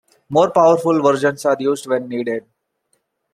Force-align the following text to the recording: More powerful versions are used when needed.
More 0.29 0.49
powerful 0.49 0.99
versions 0.99 1.45
are 1.45 1.55
used 1.59 1.85
when 1.85 2.09
needed. 2.09 2.47